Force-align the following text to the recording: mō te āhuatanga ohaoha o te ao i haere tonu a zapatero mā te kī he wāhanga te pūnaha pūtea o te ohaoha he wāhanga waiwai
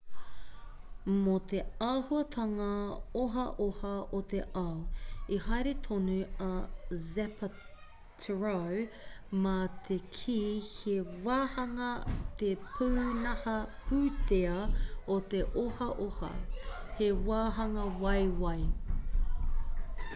mō 1.15 1.33
te 1.49 1.57
āhuatanga 1.87 2.69
ohaoha 3.23 3.91
o 4.19 4.21
te 4.31 4.39
ao 4.61 5.03
i 5.37 5.39
haere 5.43 5.73
tonu 5.89 6.15
a 6.45 6.47
zapatero 7.01 8.55
mā 9.45 9.53
te 9.91 9.99
kī 10.15 10.39
he 10.71 10.95
wāhanga 11.27 11.91
te 12.41 12.51
pūnaha 12.65 13.55
pūtea 13.91 14.57
o 15.19 15.21
te 15.35 15.45
ohaoha 15.67 16.33
he 17.03 17.15
wāhanga 17.31 17.87
waiwai 18.07 18.59